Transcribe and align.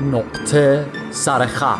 نقطه 0.00 0.86
سرخط 1.10 1.78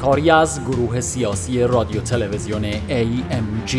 کاری 0.00 0.30
از 0.30 0.64
گروه 0.64 1.00
سیاسی 1.00 1.62
رادیو 1.62 2.00
تلویزیون 2.00 2.72
AMG 2.72 3.76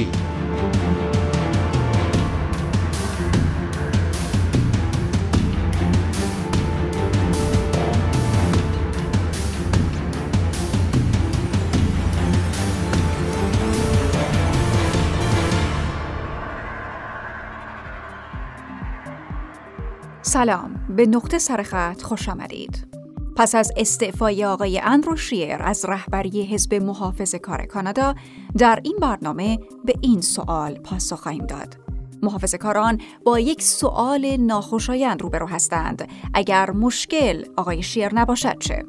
سلام 20.29 20.86
به 20.96 21.06
نقطه 21.06 21.38
سرخط 21.38 22.01
خوش 22.01 22.29
آمدید. 22.29 22.87
پس 23.36 23.56
از 23.56 23.71
استعفای 23.78 24.46
آقای 24.46 24.79
اندرو 24.79 25.15
شیر 25.15 25.57
از 25.60 25.86
رهبری 25.86 26.46
حزب 26.46 26.74
محافظ 26.74 27.36
کار 27.36 27.65
کانادا 27.65 28.15
در 28.57 28.79
این 28.84 28.97
برنامه 29.01 29.60
به 29.86 29.93
این 30.01 30.21
سوال 30.21 30.73
پاسخ 30.73 31.20
خواهیم 31.20 31.46
داد. 31.46 31.78
محافظ 32.23 32.56
کاران 32.56 33.02
با 33.25 33.39
یک 33.39 33.61
سوال 33.61 34.38
ناخوشایند 34.38 35.22
روبرو 35.22 35.47
هستند 35.47 36.09
اگر 36.34 36.72
مشکل 36.72 37.44
آقای 37.58 37.84
شیر 37.84 38.16
نباشد 38.16 38.58
چه؟ 38.59 38.86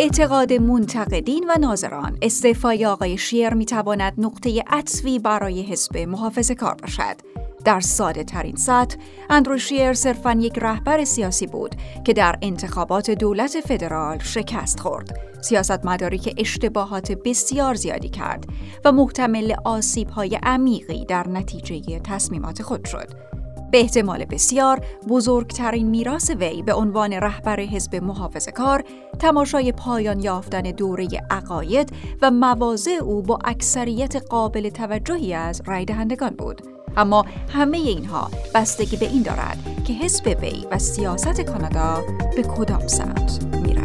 اعتقاد 0.00 0.52
منتقدین 0.52 1.44
و 1.48 1.58
ناظران 1.60 2.18
استعفای 2.22 2.86
آقای 2.86 3.18
شیر 3.18 3.54
می 3.54 3.66
تواند 3.66 4.12
نقطه 4.18 4.64
عطفی 4.66 5.18
برای 5.18 5.62
حزب 5.62 5.96
محافظ 5.96 6.50
کار 6.50 6.74
باشد. 6.74 7.16
در 7.64 7.80
ساده 7.80 8.24
ترین 8.24 8.56
سطح 8.56 8.96
اندرو 9.30 9.58
شیر 9.58 9.92
صرفا 9.92 10.32
یک 10.32 10.58
رهبر 10.58 11.04
سیاسی 11.04 11.46
بود 11.46 11.74
که 12.04 12.12
در 12.12 12.38
انتخابات 12.42 13.10
دولت 13.10 13.60
فدرال 13.60 14.18
شکست 14.18 14.80
خورد. 14.80 15.18
سیاست 15.42 15.86
مداری 15.86 16.18
که 16.18 16.34
اشتباهات 16.38 17.12
بسیار 17.12 17.74
زیادی 17.74 18.08
کرد 18.08 18.44
و 18.84 18.92
محتمل 18.92 19.54
آسیب 19.64 20.08
های 20.08 20.38
عمیقی 20.42 21.04
در 21.04 21.28
نتیجه 21.28 22.00
تصمیمات 22.00 22.62
خود 22.62 22.84
شد. 22.84 23.39
به 23.70 23.80
احتمال 23.80 24.24
بسیار 24.24 24.80
بزرگترین 25.08 25.86
میراث 25.86 26.30
وی 26.30 26.62
به 26.62 26.74
عنوان 26.74 27.12
رهبر 27.12 27.60
حزب 27.60 27.94
محافظ 27.94 28.48
کار 28.48 28.84
تماشای 29.18 29.72
پایان 29.72 30.20
یافتن 30.20 30.62
دوره 30.62 31.08
عقاید 31.30 31.92
و 32.22 32.30
مواضع 32.30 32.98
او 33.02 33.22
با 33.22 33.38
اکثریت 33.44 34.16
قابل 34.16 34.68
توجهی 34.68 35.34
از 35.34 35.62
رای 35.66 35.84
دهندگان 35.84 36.30
بود. 36.30 36.62
اما 36.96 37.26
همه 37.48 37.78
اینها 37.78 38.30
بستگی 38.54 38.96
به 38.96 39.06
این 39.06 39.22
دارد 39.22 39.58
که 39.84 39.92
حزب 39.92 40.38
وی 40.42 40.66
و 40.70 40.78
سیاست 40.78 41.40
کانادا 41.40 42.02
به 42.36 42.42
کدام 42.42 42.86
سمت 42.86 43.44
می 43.62 43.79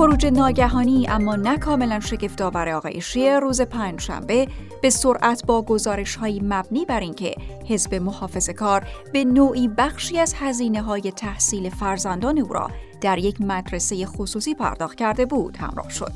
خروج 0.00 0.26
ناگهانی 0.26 1.08
اما 1.08 1.36
نه 1.36 1.58
کاملا 1.58 2.00
شگفتآور 2.00 2.68
آقای 2.68 3.00
شیر 3.00 3.40
روز 3.40 3.60
پنجشنبه 3.60 4.48
به 4.82 4.90
سرعت 4.90 5.46
با 5.46 5.62
گزارش 5.62 6.18
مبنی 6.22 6.84
بر 6.84 7.00
اینکه 7.00 7.34
حزب 7.68 7.94
محافظ 7.94 8.50
کار 8.50 8.86
به 9.12 9.24
نوعی 9.24 9.68
بخشی 9.68 10.18
از 10.18 10.34
هزینه 10.38 10.82
های 10.82 11.12
تحصیل 11.12 11.70
فرزندان 11.70 12.38
او 12.38 12.52
را 12.52 12.70
در 13.00 13.18
یک 13.18 13.40
مدرسه 13.40 14.06
خصوصی 14.06 14.54
پرداخت 14.54 14.96
کرده 14.98 15.26
بود 15.26 15.56
همراه 15.56 15.90
شد. 15.90 16.12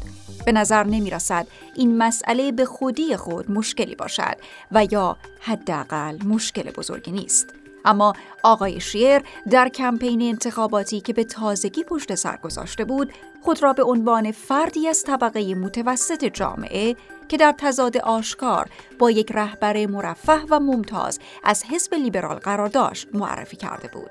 به 0.47 0.53
نظر 0.53 0.85
نمی 0.85 1.11
رسد 1.11 1.47
این 1.77 1.99
مسئله 1.99 2.53
به 2.53 2.65
خودی 2.65 3.17
خود 3.17 3.51
مشکلی 3.51 3.95
باشد 3.95 4.37
و 4.73 4.87
یا 4.91 5.17
حداقل 5.41 6.19
مشکل 6.27 6.71
بزرگی 6.71 7.13
نیست. 7.13 7.64
اما 7.85 8.13
آقای 8.43 8.81
شیر 8.81 9.23
در 9.51 9.69
کمپین 9.69 10.23
انتخاباتی 10.23 11.01
که 11.01 11.13
به 11.13 11.25
تازگی 11.25 11.85
پشت 11.85 12.15
سر 12.15 12.37
گذاشته 12.37 12.85
بود 12.85 13.13
خود 13.43 13.63
را 13.63 13.73
به 13.73 13.83
عنوان 13.83 14.33
فردی 14.33 14.89
از 14.89 15.03
طبقه 15.03 15.55
متوسط 15.55 16.25
جامعه 16.25 16.97
که 17.29 17.37
در 17.37 17.55
تضاد 17.59 17.97
آشکار 17.97 18.69
با 18.99 19.11
یک 19.11 19.33
رهبر 19.33 19.87
مرفه 19.87 20.41
و 20.51 20.61
ممتاز 20.61 21.19
از 21.45 21.65
حزب 21.65 21.95
لیبرال 21.95 22.37
قرار 22.37 22.69
داشت 22.69 23.09
معرفی 23.15 23.57
کرده 23.57 23.89
بود. 23.89 24.11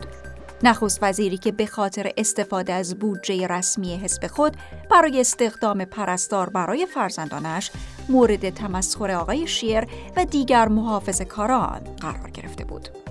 نخست 0.63 0.99
وزیری 1.01 1.37
که 1.37 1.51
به 1.51 1.65
خاطر 1.65 2.11
استفاده 2.17 2.73
از 2.73 2.99
بودجه 2.99 3.47
رسمی 3.47 3.95
حزب 3.95 4.27
خود 4.27 4.57
برای 4.91 5.21
استخدام 5.21 5.85
پرستار 5.85 6.49
برای 6.49 6.85
فرزندانش 6.85 7.71
مورد 8.09 8.49
تمسخر 8.49 9.11
آقای 9.11 9.47
شیر 9.47 9.87
و 10.15 10.25
دیگر 10.25 10.67
محافظ 10.67 11.21
کاران 11.21 11.81
قرار 12.01 12.29
گرفته 12.29 12.65
بود. 12.65 13.02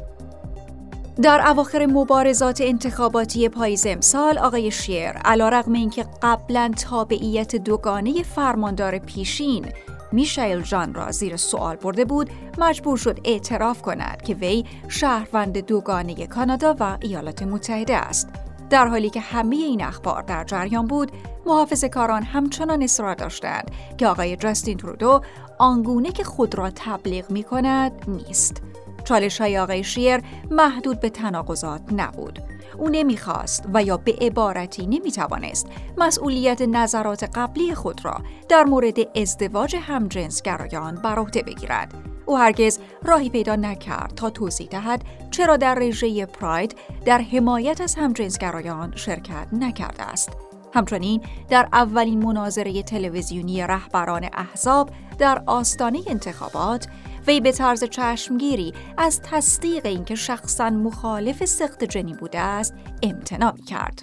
در 1.23 1.49
اواخر 1.49 1.87
مبارزات 1.87 2.61
انتخاباتی 2.61 3.49
پاییز 3.49 3.87
امسال 3.87 4.39
آقای 4.39 4.71
شیر 4.71 5.11
علیرغم 5.11 5.73
اینکه 5.73 6.07
قبلا 6.23 6.73
تابعیت 6.83 7.57
دوگانه 7.57 8.23
فرماندار 8.23 8.99
پیشین 8.99 9.67
میشایل 10.13 10.63
جان 10.63 10.95
را 10.95 11.11
زیر 11.11 11.37
سوال 11.37 11.77
برده 11.77 12.05
بود 12.05 12.31
مجبور 12.59 12.97
شد 12.97 13.21
اعتراف 13.25 13.83
کند 13.83 14.23
که 14.23 14.35
وی 14.35 14.65
شهروند 14.89 15.59
دوگانه 15.59 16.27
کانادا 16.27 16.77
و 16.81 16.99
ایالات 17.01 17.43
متحده 17.43 17.97
است. 17.97 18.29
در 18.71 18.87
حالی 18.87 19.11
که 19.11 19.21
همه 19.21 19.57
این 19.57 19.85
اخبار 19.85 20.23
در 20.23 20.45
جریان 20.45 20.87
بود 20.87 21.13
محافظ 21.47 21.85
کاران 21.85 22.23
همچنان 22.23 22.83
اصرار 22.83 23.15
داشتند 23.15 23.71
که 23.99 24.07
آقای 24.07 24.37
جاستین 24.37 24.77
ترودو 24.77 25.21
آنگونه 25.59 26.13
که 26.13 26.25
خود 26.25 26.55
را 26.55 26.71
تبلیغ 26.71 27.31
می 27.31 27.43
کند 27.43 27.93
نیست. 28.09 28.63
چالش 29.05 29.41
های 29.41 29.59
آقای 29.59 29.85
شیر 29.85 30.21
محدود 30.51 31.01
به 31.01 31.11
تناقضات 31.11 31.83
نبود. 31.93 32.39
او 32.79 32.89
نمی‌خواست 32.89 33.65
و 33.75 33.83
یا 33.83 33.97
به 33.97 34.17
عبارتی 34.21 34.87
نمی‌توانست 34.87 35.67
مسئولیت 35.99 36.63
نظرات 36.63 37.25
قبلی 37.35 37.75
خود 37.75 38.05
را 38.05 38.23
در 38.49 38.65
مورد 38.65 39.19
ازدواج 39.19 39.77
همجنسگرایان 39.77 40.95
بر 40.95 41.19
عهده 41.19 41.43
بگیرد. 41.43 41.95
او 42.27 42.39
هرگز 42.39 42.79
راهی 43.03 43.31
پیدا 43.31 43.57
نکرد 43.57 44.13
تا 44.17 44.31
توضیح 44.31 44.69
دهد 44.69 45.05
چرا 45.31 45.57
در 45.57 45.75
رژه 45.75 46.27
پراید 46.27 46.77
در 47.05 47.19
حمایت 47.19 47.81
از 47.81 47.95
همجنسگرایان 47.95 48.97
شرکت 48.97 49.47
نکرده 49.53 50.03
است. 50.03 50.31
همچنین 50.75 51.23
در 51.49 51.69
اولین 51.73 52.25
مناظره 52.25 52.83
تلویزیونی 52.83 53.63
رهبران 53.63 54.29
احزاب 54.33 54.91
در 55.19 55.43
آستانه 55.47 56.01
انتخابات 56.07 56.87
وی 57.27 57.41
به 57.41 57.53
طرز 57.53 57.85
چشمگیری 57.85 58.73
از 58.99 59.21
تصدیق 59.21 59.87
اینکه 59.87 60.15
شخصا 60.15 60.71
مخالف 60.71 61.45
سخت 61.45 61.85
جنی 61.85 62.15
بوده 62.15 62.39
است 62.41 62.75
امتناع 63.03 63.55
کرد. 63.67 64.03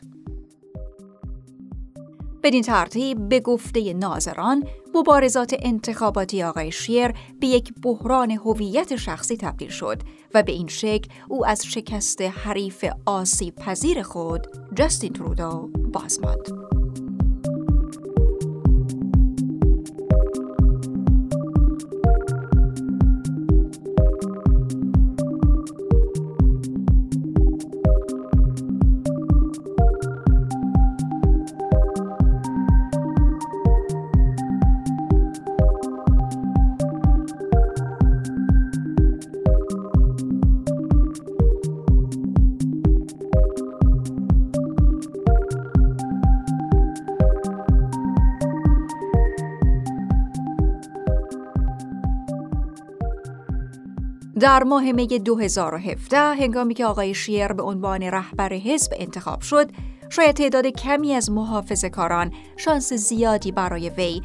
بدین 2.43 2.61
ترتیب 2.61 3.29
به 3.29 3.39
گفته 3.39 3.93
ناظران 3.93 4.63
مبارزات 4.95 5.55
انتخاباتی 5.59 6.43
آقای 6.43 6.71
شیر 6.71 7.13
به 7.39 7.47
یک 7.47 7.73
بحران 7.83 8.31
هویت 8.31 8.95
شخصی 8.95 9.37
تبدیل 9.37 9.69
شد 9.69 10.01
و 10.33 10.43
به 10.43 10.51
این 10.51 10.67
شکل 10.67 11.09
او 11.29 11.45
از 11.45 11.65
شکست 11.65 12.21
حریف 12.21 12.85
آسیب 13.05 13.55
پذیر 13.55 14.01
خود 14.01 14.47
جستین 14.75 15.13
ترودو 15.13 15.69
باز 15.93 16.19
ماند. 16.19 16.68
در 54.39 54.63
ماه 54.63 54.91
می 54.91 55.07
2017 55.07 56.17
هنگامی 56.17 56.73
که 56.73 56.85
آقای 56.85 57.13
شیر 57.13 57.47
به 57.47 57.63
عنوان 57.63 58.03
رهبر 58.03 58.53
حزب 58.53 58.93
انتخاب 58.97 59.41
شد 59.41 59.71
شاید 60.09 60.35
تعداد 60.35 60.67
کمی 60.67 61.13
از 61.13 61.31
محافظ 61.31 61.85
کاران 61.85 62.33
شانس 62.57 62.93
زیادی 62.93 63.51
برای 63.51 63.89
وی 63.89 64.21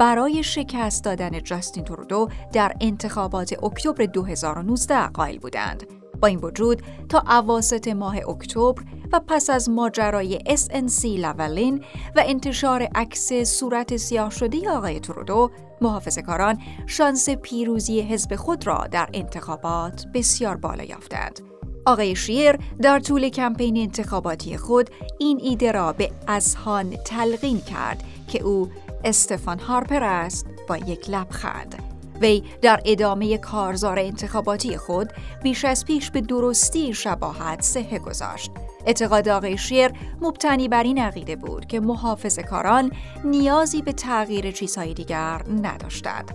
برای 0.00 0.42
شکست 0.42 1.04
دادن 1.04 1.42
جاستین 1.42 1.84
ترودو 1.84 2.28
در 2.52 2.74
انتخابات 2.80 3.64
اکتبر 3.64 4.04
2019 4.04 5.06
قائل 5.06 5.38
بودند. 5.38 6.01
با 6.22 6.28
این 6.28 6.38
وجود 6.38 6.82
تا 7.08 7.22
اواسط 7.28 7.88
ماه 7.88 8.16
اکتبر 8.28 8.82
و 9.12 9.20
پس 9.28 9.50
از 9.50 9.70
ماجرای 9.70 10.38
SNC 10.38 11.04
لولین 11.04 11.84
و 12.16 12.22
انتشار 12.26 12.82
عکس 12.94 13.32
صورت 13.32 13.96
سیاه 13.96 14.30
شده 14.30 14.70
آقای 14.70 15.00
ترودو 15.00 15.50
محافظ 15.80 16.18
کاران 16.18 16.58
شانس 16.86 17.30
پیروزی 17.30 18.00
حزب 18.00 18.36
خود 18.36 18.66
را 18.66 18.86
در 18.90 19.08
انتخابات 19.12 20.04
بسیار 20.14 20.56
بالا 20.56 20.84
یافتند. 20.84 21.40
آقای 21.86 22.16
شیر 22.16 22.58
در 22.82 23.00
طول 23.00 23.28
کمپین 23.28 23.76
انتخاباتی 23.76 24.56
خود 24.56 24.90
این 25.18 25.40
ایده 25.42 25.72
را 25.72 25.92
به 25.92 26.10
ازهان 26.26 26.96
تلقین 27.04 27.60
کرد 27.60 28.04
که 28.28 28.42
او 28.42 28.70
استفان 29.04 29.58
هارپر 29.58 30.04
است 30.04 30.46
با 30.68 30.76
یک 30.76 31.10
لبخند. 31.10 31.91
وی 32.22 32.42
در 32.62 32.80
ادامه 32.84 33.38
کارزار 33.38 33.98
انتخاباتی 33.98 34.76
خود 34.76 35.12
بیش 35.42 35.64
از 35.64 35.84
پیش 35.84 36.10
به 36.10 36.20
درستی 36.20 36.94
شباهت 36.94 37.62
سهه 37.62 37.98
گذاشت. 37.98 38.50
اعتقاد 38.86 39.28
آقای 39.28 39.58
شیر 39.58 39.90
مبتنی 40.20 40.68
بر 40.68 40.82
این 40.82 40.98
عقیده 40.98 41.36
بود 41.36 41.66
که 41.66 41.80
محافظ 41.80 42.38
کاران 42.38 42.92
نیازی 43.24 43.82
به 43.82 43.92
تغییر 43.92 44.50
چیزهای 44.50 44.94
دیگر 44.94 45.42
نداشتند. 45.62 46.30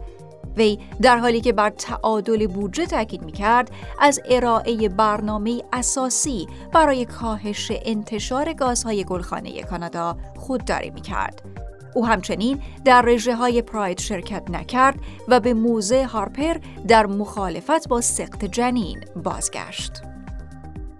وی 0.57 0.79
در 1.01 1.17
حالی 1.17 1.41
که 1.41 1.53
بر 1.53 1.69
تعادل 1.69 2.47
بودجه 2.47 2.85
تاکید 2.85 3.21
می 3.21 3.31
کرد 3.31 3.71
از 3.99 4.19
ارائه 4.29 4.89
برنامه 4.89 5.63
اساسی 5.73 6.47
برای 6.73 7.05
کاهش 7.05 7.71
انتشار 7.85 8.53
گازهای 8.53 9.03
گلخانه 9.03 9.63
کانادا 9.63 10.17
خودداری 10.35 10.89
می 10.89 11.01
کرد. 11.01 11.41
او 11.95 12.07
همچنین 12.07 12.61
در 12.85 13.01
رژه 13.01 13.35
های 13.35 13.61
پراید 13.61 13.99
شرکت 13.99 14.51
نکرد 14.51 14.99
و 15.27 15.39
به 15.39 15.53
موزه 15.53 16.05
هارپر 16.05 16.57
در 16.87 17.05
مخالفت 17.05 17.87
با 17.87 18.01
سقط 18.01 18.45
جنین 18.45 19.03
بازگشت. 19.23 20.01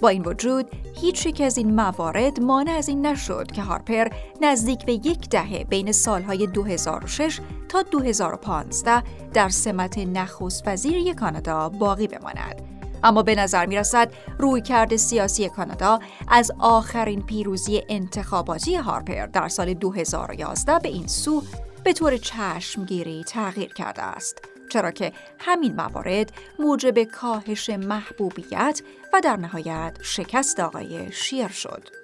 با 0.01 0.09
این 0.09 0.21
وجود 0.21 0.69
هیچ 1.01 1.25
یک 1.25 1.41
از 1.41 1.57
این 1.57 1.75
موارد 1.75 2.39
مانع 2.39 2.71
از 2.71 2.89
این 2.89 3.05
نشد 3.05 3.51
که 3.51 3.61
هارپر 3.61 4.07
نزدیک 4.41 4.85
به 4.85 4.93
یک 4.93 5.29
دهه 5.29 5.63
بین 5.63 5.91
سالهای 5.91 6.47
2006 6.47 7.39
تا 7.69 7.81
2015 7.81 9.03
در 9.33 9.49
سمت 9.49 9.97
نخست 9.97 10.67
وزیری 10.67 11.13
کانادا 11.13 11.69
باقی 11.69 12.07
بماند. 12.07 12.76
اما 13.03 13.23
به 13.23 13.35
نظر 13.35 13.65
می 13.65 13.75
رسد 13.75 14.11
روی 14.39 14.61
کرد 14.61 14.95
سیاسی 14.95 15.49
کانادا 15.49 15.99
از 16.27 16.51
آخرین 16.59 17.25
پیروزی 17.25 17.83
انتخاباتی 17.89 18.75
هارپر 18.75 19.25
در 19.25 19.47
سال 19.47 19.73
2011 19.73 20.79
به 20.79 20.89
این 20.89 21.07
سو 21.07 21.43
به 21.83 21.93
طور 21.93 22.17
چشمگیری 22.17 23.23
تغییر 23.23 23.73
کرده 23.73 24.01
است. 24.01 24.37
چرا 24.69 24.91
که 24.91 25.13
همین 25.39 25.75
موارد 25.75 26.31
موجب 26.59 27.03
کاهش 27.03 27.69
محبوبیت 27.69 28.81
و 29.13 29.21
در 29.23 29.37
نهایت 29.37 29.97
شکست 30.01 30.59
آقای 30.59 31.11
شیر 31.11 31.47
شد. 31.47 31.96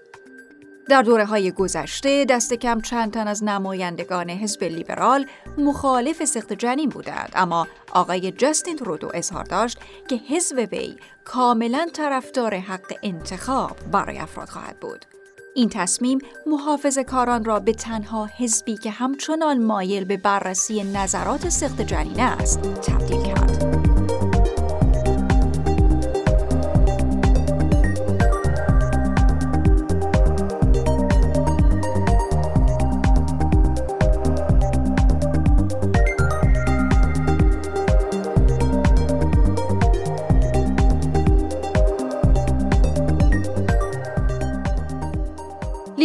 در 0.90 1.02
دوره 1.02 1.26
های 1.26 1.52
گذشته 1.52 2.26
دست 2.26 2.54
کم 2.54 2.82
چند 2.82 3.14
تن 3.14 3.28
از 3.28 3.44
نمایندگان 3.44 4.30
حزب 4.30 4.64
لیبرال 4.64 5.26
مخالف 5.58 6.26
سخت 6.26 6.54
جنین 6.54 6.90
بودند 6.90 7.32
اما 7.36 7.68
آقای 7.92 8.32
جستین 8.32 8.76
ترودو 8.76 9.12
اظهار 9.14 9.44
داشت 9.44 9.78
که 10.08 10.16
حزب 10.16 10.68
وی 10.72 10.96
کاملا 11.26 11.88
طرفدار 11.94 12.56
حق 12.56 12.94
انتخاب 13.04 13.78
برای 13.92 14.20
افراد 14.20 14.50
خواهد 14.50 14.80
بود 14.80 15.06
این 15.56 15.70
تصمیم 15.70 16.20
محافظ 16.46 16.98
کاران 16.98 17.46
را 17.46 17.60
به 17.60 17.74
تنها 17.74 18.26
حزبی 18.26 18.78
که 18.78 18.92
همچنان 18.92 19.64
مایل 19.64 20.06
به 20.06 20.18
بررسی 20.18 20.84
نظرات 20.84 21.50
سخت 21.50 21.82
جنین 21.82 22.20
است 22.20 22.62
تبدیل 22.62 23.24
کرد. 23.24 23.73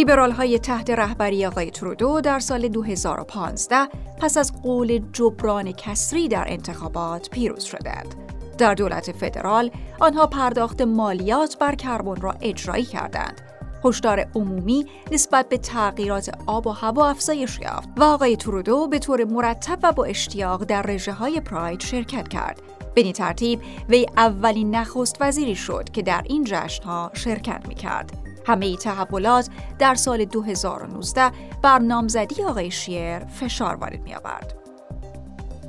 لیبرال 0.09 0.31
های 0.31 0.59
تحت 0.59 0.89
رهبری 0.89 1.45
آقای 1.45 1.71
ترودو 1.71 2.21
در 2.21 2.39
سال 2.39 2.67
2015 2.67 3.87
پس 4.17 4.37
از 4.37 4.61
قول 4.61 5.01
جبران 5.13 5.71
کسری 5.71 6.27
در 6.27 6.45
انتخابات 6.47 7.29
پیروز 7.29 7.63
شدند. 7.63 8.15
در 8.57 8.73
دولت 8.73 9.11
فدرال 9.11 9.71
آنها 9.99 10.27
پرداخت 10.27 10.81
مالیات 10.81 11.57
بر 11.57 11.75
کربن 11.75 12.21
را 12.21 12.35
اجرایی 12.41 12.85
کردند. 12.85 13.41
هشدار 13.85 14.25
عمومی 14.35 14.85
نسبت 15.11 15.49
به 15.49 15.57
تغییرات 15.57 16.29
آب 16.45 16.67
و 16.67 16.71
هوا 16.71 17.09
افزایش 17.09 17.59
یافت 17.59 17.89
و 17.97 18.03
آقای 18.03 18.35
ترودو 18.35 18.87
به 18.87 18.99
طور 18.99 19.23
مرتب 19.23 19.79
و 19.83 19.91
با 19.91 20.05
اشتیاق 20.05 20.63
در 20.63 20.81
رژه 20.81 21.11
های 21.11 21.39
پراید 21.39 21.79
شرکت 21.79 22.27
کرد. 22.27 22.61
به 22.95 23.11
ترتیب 23.11 23.61
وی 23.89 24.05
اولین 24.17 24.75
نخست 24.75 25.17
وزیری 25.19 25.55
شد 25.55 25.89
که 25.93 26.01
در 26.01 26.23
این 26.25 26.43
جشنها 26.43 27.11
شرکت 27.13 27.67
می 27.67 27.75
کرد. 27.75 28.28
همه 28.49 28.77
تحولات 28.77 29.49
در 29.79 29.95
سال 29.95 30.25
2019 30.25 31.31
بر 31.61 31.79
نامزدی 31.79 32.43
آقای 32.43 32.71
شیر 32.71 33.19
فشار 33.19 33.75
وارد 33.75 34.01
می 34.01 34.15
آورد. 34.15 34.55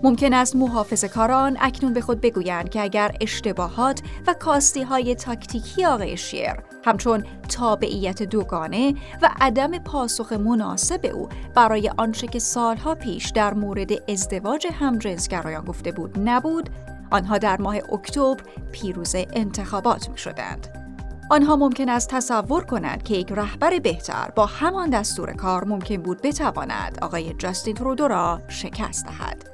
ممکن 0.02 0.34
است 0.34 0.56
محافظ 0.56 1.04
کاران 1.04 1.56
اکنون 1.60 1.92
به 1.92 2.00
خود 2.00 2.20
بگویند 2.20 2.68
که 2.68 2.82
اگر 2.82 3.16
اشتباهات 3.20 4.02
و 4.26 4.34
کاستی 4.34 4.82
های 4.82 5.14
تاکتیکی 5.14 5.84
آقای 5.84 6.16
شیر 6.16 6.54
همچون 6.84 7.25
تابعیت 7.49 8.22
دوگانه 8.22 8.94
و 9.22 9.30
عدم 9.40 9.78
پاسخ 9.78 10.32
مناسب 10.32 11.10
او 11.14 11.28
برای 11.54 11.90
آنچه 11.99 12.26
که 12.26 12.38
سالها 12.38 12.94
پیش 12.94 13.30
در 13.30 13.54
مورد 13.54 14.10
ازدواج 14.10 14.66
همجنسگرایان 14.80 15.64
گفته 15.64 15.92
بود 15.92 16.18
نبود 16.28 16.70
آنها 17.10 17.38
در 17.38 17.60
ماه 17.60 17.76
اکتبر 17.92 18.42
پیروز 18.72 19.14
انتخابات 19.14 20.08
می 20.08 20.18
شدند. 20.18 20.89
آنها 21.30 21.56
ممکن 21.56 21.88
است 21.88 22.08
تصور 22.08 22.64
کنند 22.64 23.02
که 23.02 23.14
یک 23.14 23.32
رهبر 23.32 23.78
بهتر 23.78 24.30
با 24.34 24.46
همان 24.46 24.90
دستور 24.90 25.32
کار 25.32 25.64
ممکن 25.64 25.96
بود 25.96 26.22
بتواند 26.22 26.99
آقای 27.02 27.34
جاستین 27.34 27.75
ترودو 27.75 28.08
را 28.08 28.40
شکست 28.49 29.06
دهد. 29.06 29.50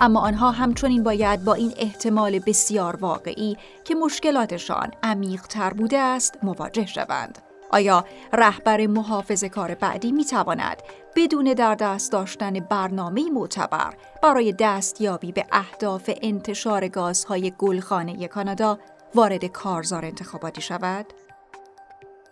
اما 0.00 0.20
آنها 0.20 0.50
همچنین 0.50 1.02
باید 1.02 1.44
با 1.44 1.54
این 1.54 1.74
احتمال 1.76 2.38
بسیار 2.38 2.96
واقعی 2.96 3.56
که 3.84 3.94
مشکلاتشان 3.94 4.90
عمیقتر 5.02 5.70
بوده 5.70 5.98
است 5.98 6.38
مواجه 6.42 6.86
شوند. 6.86 7.38
آیا 7.70 8.04
رهبر 8.32 8.86
محافظ 8.86 9.44
کار 9.44 9.74
بعدی 9.74 10.12
می 10.12 10.24
تواند 10.24 10.82
بدون 11.16 11.44
در 11.44 11.74
دست 11.74 12.12
داشتن 12.12 12.52
برنامه 12.52 13.30
معتبر 13.30 13.94
برای 14.22 14.54
دستیابی 14.58 15.32
به 15.32 15.46
اهداف 15.52 16.10
انتشار 16.22 16.88
گازهای 16.88 17.52
گلخانه 17.58 18.28
کانادا 18.28 18.78
وارد 19.14 19.44
کارزار 19.44 20.04
انتخاباتی 20.04 20.60
شود؟ 20.60 21.06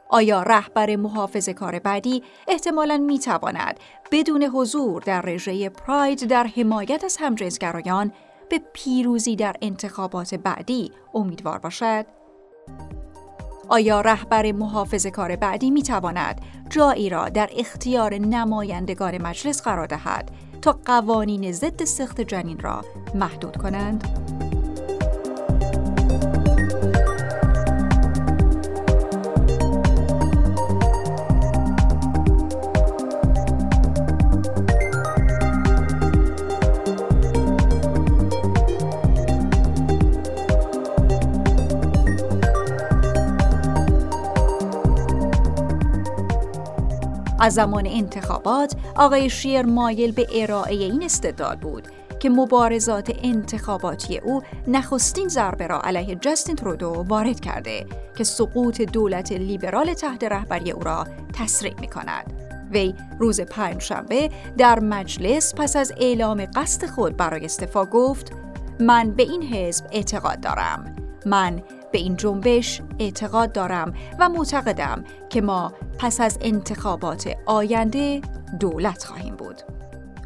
آیا 0.09 0.43
رهبر 0.43 0.97
محافظ 0.97 1.49
کار 1.49 1.79
بعدی 1.79 2.23
احتمالاً 2.49 2.97
می 2.97 3.19
تواند 3.19 3.81
بدون 4.13 4.43
حضور 4.43 5.03
در 5.03 5.21
رژه 5.21 5.69
پراید 5.69 6.27
در 6.27 6.47
حمایت 6.47 7.05
از 7.05 7.17
همجنسگرایان 7.21 8.13
به 8.49 8.61
پیروزی 8.73 9.37
در 9.37 9.57
انتخابات 9.63 10.35
بعدی 10.35 10.93
امیدوار 11.15 11.59
باشد؟ 11.59 12.07
آیا 13.69 14.01
رهبر 14.01 14.53
محافظ 14.53 15.07
کار 15.07 15.37
بعدی 15.37 15.71
می 15.71 15.83
تواند 15.83 16.41
جایی 16.71 17.11
را 17.11 17.29
در 17.29 17.51
اختیار 17.57 18.15
نمایندگان 18.15 19.23
مجلس 19.23 19.63
قرار 19.63 19.87
دهد 19.87 20.31
تا 20.63 20.79
قوانین 20.85 21.53
ضد 21.53 21.85
سخت 21.85 22.21
جنین 22.21 22.59
را 22.59 22.85
محدود 23.15 23.57
کنند؟ 23.57 24.36
از 47.47 47.55
زمان 47.55 47.87
انتخابات 47.87 48.75
آقای 48.97 49.31
شیر 49.31 49.63
مایل 49.63 50.13
به 50.13 50.27
ارائه 50.33 50.75
این 50.75 51.03
استدلال 51.03 51.57
بود 51.57 51.89
که 52.21 52.31
مبارزات 52.31 53.13
انتخاباتی 53.23 54.19
او 54.19 54.43
نخستین 54.69 55.29
ضربه 55.29 55.67
را 55.67 55.81
علیه 55.81 56.15
جستین 56.15 56.57
ترودو 56.57 57.05
وارد 57.09 57.41
کرده 57.41 57.87
که 58.17 58.25
سقوط 58.25 58.81
دولت 58.83 59.33
لیبرال 59.33 59.95
تحت 59.95 60.25
رهبری 60.25 60.71
او 60.71 60.83
را 60.83 61.07
تسریع 61.33 61.75
می 61.81 61.89
کند. 61.89 62.33
وی 62.71 62.95
روز 63.19 63.41
پنجشنبه 63.41 64.31
در 64.59 64.81
مجلس 64.81 65.55
پس 65.55 65.77
از 65.77 65.93
اعلام 65.97 66.47
قصد 66.57 66.87
خود 66.87 67.17
برای 67.17 67.45
استفا 67.45 67.85
گفت 67.85 68.33
من 68.81 69.11
به 69.11 69.23
این 69.23 69.43
حزب 69.43 69.85
اعتقاد 69.93 70.41
دارم 70.41 70.97
من 71.27 71.63
به 71.97 72.03
این 72.03 72.17
جنبش 72.17 72.83
اعتقاد 72.99 73.53
دارم 73.53 73.95
و 74.21 74.29
معتقدم 74.29 75.05
که 75.31 75.41
ما 75.41 75.73
پس 75.99 76.21
از 76.21 76.39
انتخابات 76.41 77.35
آینده 77.47 78.21
دولت 78.61 79.05
خواهیم 79.05 79.37
بود. 79.37 79.57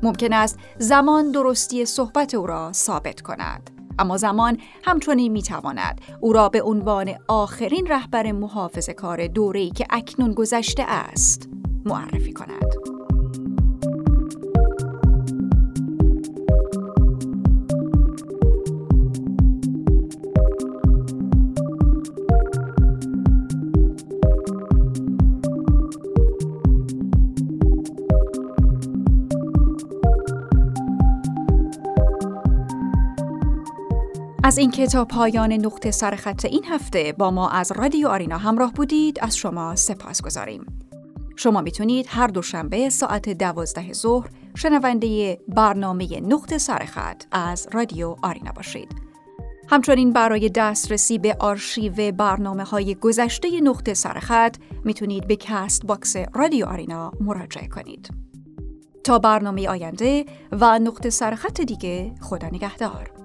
ممکن 0.02 0.32
است 0.32 0.58
زمان 0.78 1.30
درستی 1.32 1.84
صحبت 1.84 2.34
او 2.34 2.46
را 2.46 2.72
ثابت 2.72 3.20
کند. 3.20 3.70
اما 3.98 4.16
زمان 4.16 4.58
همچنین 4.84 5.32
می‌تواند 5.32 6.00
او 6.20 6.32
را 6.32 6.48
به 6.48 6.62
عنوان 6.62 7.14
آخرین 7.28 7.86
رهبر 7.86 8.32
محافظ 8.32 8.90
کار 8.90 9.26
دوره‌ای 9.26 9.70
که 9.70 9.86
اکنون 9.90 10.32
گذشته 10.32 10.82
است 10.86 11.48
معرفی 11.84 12.32
کند. 12.32 12.89
از 34.50 34.58
اینکه 34.58 34.86
تا 34.86 35.04
پایان 35.04 35.52
نقطه 35.52 35.90
سرخط 35.90 36.44
این 36.44 36.64
هفته 36.64 37.14
با 37.18 37.30
ما 37.30 37.48
از 37.48 37.72
رادیو 37.72 38.08
آرینا 38.08 38.38
همراه 38.38 38.72
بودید 38.72 39.18
از 39.22 39.36
شما 39.36 39.76
سپاسگزاریم. 39.76 40.66
شما 41.36 41.60
می‌تونید 41.60 42.06
هر 42.08 42.26
دوشنبه 42.26 42.88
ساعت 42.88 43.28
دوازده 43.28 43.92
ظهر 43.92 44.28
شنونده 44.54 45.38
برنامه 45.48 46.20
نقطه 46.20 46.58
سرخط 46.58 47.24
از 47.32 47.68
رادیو 47.72 48.16
آرینا 48.22 48.52
باشید. 48.52 48.88
همچنین 49.68 50.12
برای 50.12 50.48
دسترسی 50.48 51.18
به 51.18 51.36
آرشیو 51.40 52.12
برنامه 52.12 52.64
های 52.64 52.94
گذشته 52.94 53.60
نقطه 53.60 53.94
سرخط 53.94 54.56
می‌تونید 54.84 55.26
به 55.26 55.36
Castbox 55.36 56.16
رادیو 56.34 56.66
آرینا 56.66 57.12
مراجعه 57.20 57.68
کنید. 57.68 58.10
تا 59.04 59.18
برنامه 59.18 59.68
آینده 59.68 60.24
و 60.52 60.78
نقطه 60.78 61.10
سرخط 61.10 61.60
دیگه 61.60 62.14
خدا 62.20 62.46
نگهدار. 62.46 63.19